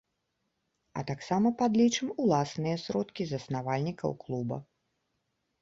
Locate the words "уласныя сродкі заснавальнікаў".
2.23-4.17